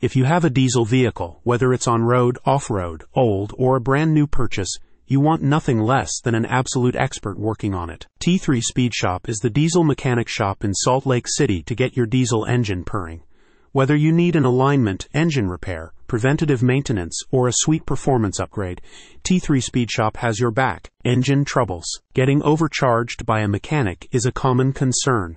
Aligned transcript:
If 0.00 0.16
you 0.16 0.24
have 0.24 0.46
a 0.46 0.50
diesel 0.50 0.86
vehicle, 0.86 1.40
whether 1.42 1.74
it's 1.74 1.86
on 1.86 2.00
road, 2.00 2.38
off 2.46 2.70
road, 2.70 3.04
old, 3.14 3.52
or 3.58 3.76
a 3.76 3.82
brand 3.82 4.14
new 4.14 4.26
purchase, 4.26 4.78
you 5.06 5.20
want 5.20 5.42
nothing 5.42 5.78
less 5.78 6.22
than 6.22 6.34
an 6.34 6.46
absolute 6.46 6.96
expert 6.96 7.38
working 7.38 7.74
on 7.74 7.90
it. 7.90 8.06
T3 8.18 8.62
Speed 8.62 8.94
Shop 8.94 9.28
is 9.28 9.40
the 9.40 9.50
diesel 9.50 9.84
mechanic 9.84 10.26
shop 10.26 10.64
in 10.64 10.72
Salt 10.72 11.04
Lake 11.04 11.28
City 11.28 11.62
to 11.64 11.74
get 11.74 11.98
your 11.98 12.06
diesel 12.06 12.46
engine 12.46 12.82
purring. 12.82 13.24
Whether 13.72 13.94
you 13.94 14.10
need 14.10 14.36
an 14.36 14.46
alignment, 14.46 15.06
engine 15.12 15.50
repair, 15.50 15.92
preventative 16.06 16.62
maintenance, 16.62 17.20
or 17.30 17.46
a 17.46 17.52
sweet 17.54 17.84
performance 17.84 18.40
upgrade, 18.40 18.80
T3 19.22 19.62
Speed 19.62 19.90
Shop 19.90 20.16
has 20.16 20.40
your 20.40 20.50
back. 20.50 20.90
Engine 21.04 21.44
troubles. 21.44 22.00
Getting 22.14 22.42
overcharged 22.42 23.26
by 23.26 23.40
a 23.40 23.48
mechanic 23.48 24.08
is 24.12 24.24
a 24.24 24.32
common 24.32 24.72
concern. 24.72 25.36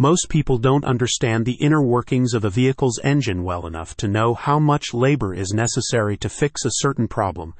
Most 0.00 0.30
people 0.30 0.56
don't 0.56 0.86
understand 0.86 1.44
the 1.44 1.60
inner 1.60 1.82
workings 1.82 2.32
of 2.32 2.42
a 2.42 2.48
vehicle's 2.48 2.98
engine 3.04 3.44
well 3.44 3.66
enough 3.66 3.94
to 3.98 4.08
know 4.08 4.32
how 4.32 4.58
much 4.58 4.94
labor 4.94 5.34
is 5.34 5.52
necessary 5.52 6.16
to 6.16 6.30
fix 6.30 6.64
a 6.64 6.70
certain 6.76 7.06
problem, 7.06 7.52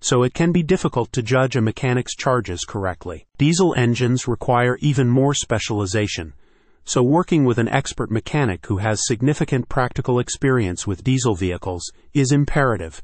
so 0.00 0.22
it 0.22 0.32
can 0.32 0.52
be 0.52 0.62
difficult 0.62 1.12
to 1.12 1.24
judge 1.24 1.56
a 1.56 1.60
mechanic's 1.60 2.14
charges 2.14 2.64
correctly. 2.64 3.26
Diesel 3.36 3.74
engines 3.76 4.28
require 4.28 4.78
even 4.80 5.08
more 5.08 5.34
specialization 5.34 6.34
so 6.84 7.02
working 7.02 7.44
with 7.44 7.58
an 7.58 7.68
expert 7.68 8.12
mechanic 8.12 8.64
who 8.66 8.76
has 8.76 9.04
significant 9.04 9.68
practical 9.68 10.20
experience 10.20 10.86
with 10.86 11.02
diesel 11.02 11.34
vehicles 11.34 11.82
is 12.14 12.30
imperative. 12.30 13.02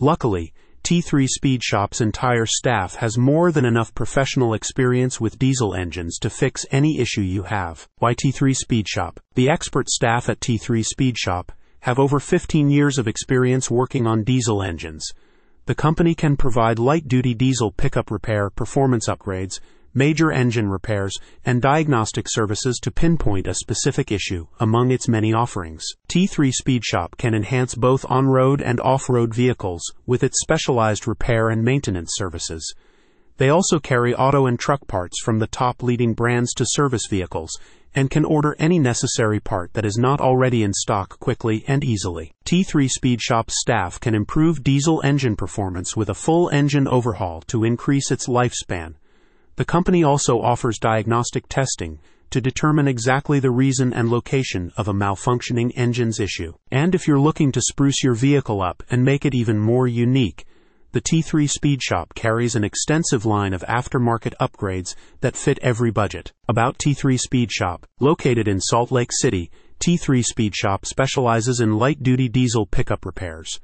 Luckily, 0.00 0.54
T3 0.84 1.28
Speed 1.28 1.62
Shop's 1.62 2.00
entire 2.00 2.44
staff 2.44 2.96
has 2.96 3.16
more 3.16 3.52
than 3.52 3.64
enough 3.64 3.94
professional 3.94 4.52
experience 4.52 5.20
with 5.20 5.38
diesel 5.38 5.74
engines 5.74 6.18
to 6.18 6.28
fix 6.28 6.66
any 6.72 6.98
issue 6.98 7.20
you 7.20 7.44
have. 7.44 7.86
Why 7.98 8.14
T3 8.14 8.52
Speed 8.52 8.88
Shop? 8.88 9.20
The 9.34 9.48
expert 9.48 9.88
staff 9.88 10.28
at 10.28 10.40
T3 10.40 10.84
Speed 10.84 11.16
Shop 11.16 11.52
have 11.82 12.00
over 12.00 12.18
15 12.18 12.68
years 12.68 12.98
of 12.98 13.06
experience 13.06 13.70
working 13.70 14.08
on 14.08 14.24
diesel 14.24 14.60
engines. 14.60 15.08
The 15.66 15.76
company 15.76 16.16
can 16.16 16.36
provide 16.36 16.80
light 16.80 17.06
duty 17.06 17.34
diesel 17.34 17.70
pickup 17.70 18.10
repair, 18.10 18.50
performance 18.50 19.08
upgrades, 19.08 19.60
major 19.94 20.32
engine 20.32 20.68
repairs, 20.68 21.18
and 21.44 21.60
diagnostic 21.60 22.26
services 22.28 22.78
to 22.82 22.90
pinpoint 22.90 23.46
a 23.46 23.54
specific 23.54 24.10
issue 24.10 24.46
among 24.58 24.90
its 24.90 25.08
many 25.08 25.32
offerings. 25.32 25.84
T3 26.08 26.52
Speed 26.52 26.84
Shop 26.84 27.16
can 27.18 27.34
enhance 27.34 27.74
both 27.74 28.04
on 28.08 28.26
road 28.26 28.62
and 28.62 28.80
off 28.80 29.08
road 29.08 29.34
vehicles 29.34 29.82
with 30.06 30.22
its 30.22 30.40
specialized 30.40 31.06
repair 31.06 31.48
and 31.48 31.62
maintenance 31.62 32.12
services. 32.14 32.74
They 33.38 33.48
also 33.48 33.78
carry 33.78 34.14
auto 34.14 34.46
and 34.46 34.58
truck 34.58 34.86
parts 34.86 35.20
from 35.20 35.38
the 35.38 35.46
top 35.46 35.82
leading 35.82 36.14
brands 36.14 36.52
to 36.54 36.66
service 36.66 37.06
vehicles 37.08 37.58
and 37.94 38.10
can 38.10 38.24
order 38.24 38.56
any 38.58 38.78
necessary 38.78 39.40
part 39.40 39.74
that 39.74 39.84
is 39.84 39.98
not 39.98 40.20
already 40.20 40.62
in 40.62 40.72
stock 40.72 41.18
quickly 41.18 41.64
and 41.66 41.84
easily. 41.84 42.32
T3 42.44 42.88
Speed 42.88 43.20
Shop's 43.20 43.60
staff 43.60 44.00
can 44.00 44.14
improve 44.14 44.64
diesel 44.64 45.00
engine 45.04 45.36
performance 45.36 45.96
with 45.96 46.08
a 46.08 46.14
full 46.14 46.48
engine 46.50 46.88
overhaul 46.88 47.42
to 47.48 47.64
increase 47.64 48.10
its 48.10 48.28
lifespan 48.28 48.94
the 49.56 49.64
company 49.64 50.02
also 50.02 50.40
offers 50.40 50.78
diagnostic 50.78 51.48
testing 51.48 51.98
to 52.30 52.40
determine 52.40 52.88
exactly 52.88 53.38
the 53.40 53.50
reason 53.50 53.92
and 53.92 54.08
location 54.08 54.72
of 54.76 54.88
a 54.88 54.94
malfunctioning 54.94 55.70
engine's 55.76 56.18
issue. 56.18 56.54
And 56.70 56.94
if 56.94 57.06
you're 57.06 57.20
looking 57.20 57.52
to 57.52 57.60
spruce 57.60 58.02
your 58.02 58.14
vehicle 58.14 58.62
up 58.62 58.82
and 58.90 59.04
make 59.04 59.26
it 59.26 59.34
even 59.34 59.58
more 59.58 59.86
unique, 59.86 60.46
the 60.92 61.00
T3 61.00 61.48
Speed 61.48 61.82
Shop 61.82 62.14
carries 62.14 62.54
an 62.54 62.64
extensive 62.64 63.24
line 63.24 63.52
of 63.52 63.62
aftermarket 63.62 64.34
upgrades 64.40 64.94
that 65.20 65.36
fit 65.36 65.58
every 65.60 65.90
budget. 65.90 66.32
About 66.48 66.78
T3 66.78 67.18
Speed 67.18 67.50
Shop, 67.50 67.86
located 68.00 68.48
in 68.48 68.60
Salt 68.60 68.90
Lake 68.90 69.10
City, 69.10 69.50
T3 69.80 70.24
Speed 70.24 70.54
Shop 70.54 70.86
specializes 70.86 71.60
in 71.60 71.78
light 71.78 72.02
duty 72.02 72.28
diesel 72.28 72.66
pickup 72.66 73.04
repairs. 73.04 73.58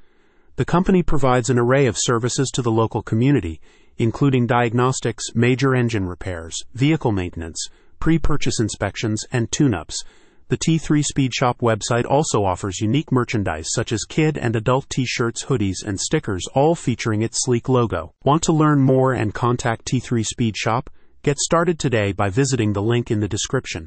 The 0.56 0.64
company 0.64 1.03
provides 1.03 1.50
an 1.50 1.59
array 1.59 1.86
of 1.86 1.97
services 1.98 2.50
to 2.55 2.62
the 2.62 2.72
local 2.72 3.03
community, 3.03 3.61
including 3.98 4.46
diagnostics, 4.46 5.24
major 5.34 5.74
engine 5.74 6.06
repairs, 6.06 6.56
vehicle 6.75 7.12
maintenance, 7.12 7.69
pre 8.00 8.19
purchase 8.19 8.60
inspections, 8.60 9.25
and 9.31 9.53
tune 9.53 9.75
ups. 9.75 10.03
The 10.48 10.56
T3 10.56 11.04
Speed 11.04 11.34
Shop 11.34 11.59
website 11.60 12.06
also 12.09 12.42
offers 12.42 12.81
unique 12.81 13.12
merchandise 13.12 13.66
such 13.75 13.92
as 13.92 14.06
kid 14.09 14.38
and 14.38 14.56
adult 14.56 14.88
t 14.88 15.04
shirts, 15.04 15.44
hoodies, 15.44 15.84
and 15.84 16.00
stickers, 16.00 16.47
all 16.54 16.75
featuring 16.75 17.20
its 17.20 17.44
sleek 17.44 17.69
logo. 17.69 18.14
Want 18.25 18.42
to 18.44 18.54
learn 18.54 18.81
more 18.81 19.12
and 19.12 19.34
contact 19.34 19.86
T3 19.92 20.25
Speed 20.25 20.56
Shop? 20.56 20.88
Get 21.22 21.36
started 21.38 21.78
today 21.78 22.12
by 22.12 22.30
visiting 22.30 22.72
the 22.72 22.80
link 22.80 23.10
in 23.10 23.20
the 23.20 23.28
description. 23.28 23.86